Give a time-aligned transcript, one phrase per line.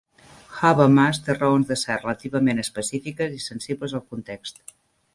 [0.61, 4.63] Habermas té raons de ser relativament específiques i sensibles al context.